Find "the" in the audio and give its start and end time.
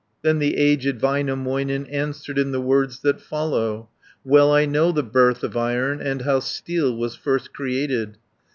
0.39-0.57, 2.51-2.59, 4.91-5.03